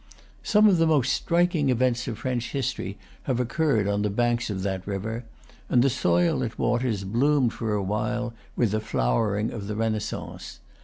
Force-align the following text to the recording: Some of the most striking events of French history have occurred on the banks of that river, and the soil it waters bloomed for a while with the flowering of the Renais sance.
Some 0.41 0.67
of 0.67 0.79
the 0.79 0.87
most 0.87 1.13
striking 1.13 1.69
events 1.69 2.07
of 2.07 2.17
French 2.17 2.53
history 2.53 2.97
have 3.25 3.39
occurred 3.39 3.87
on 3.87 4.01
the 4.01 4.09
banks 4.09 4.49
of 4.49 4.63
that 4.63 4.87
river, 4.87 5.25
and 5.69 5.83
the 5.83 5.91
soil 5.91 6.41
it 6.41 6.57
waters 6.57 7.03
bloomed 7.03 7.53
for 7.53 7.75
a 7.75 7.83
while 7.83 8.33
with 8.55 8.71
the 8.71 8.79
flowering 8.79 9.51
of 9.51 9.67
the 9.67 9.75
Renais 9.75 9.99
sance. 10.11 10.57